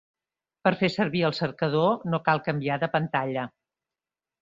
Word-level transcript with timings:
Per 0.67 0.71
fer 0.79 0.89
servir 0.93 1.21
el 1.29 1.37
cercador, 1.41 1.93
no 2.15 2.23
cal 2.31 2.43
canviar 2.51 2.81
de 2.87 2.93
pantalla. 2.99 3.49